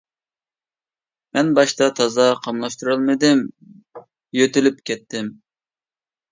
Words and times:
مەن 1.37 1.51
باشتا 1.59 1.89
تازا 1.99 2.25
قاملاشتۇرالمىدىم 2.47 3.45
يۆتىلىپ 4.41 4.85
كەتتىم! 4.93 5.33